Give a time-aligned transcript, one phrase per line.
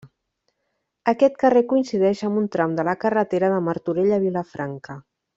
[1.11, 4.97] Aquest carrer coincideix amb un tram de la carretera de Martorell a Vilafranca.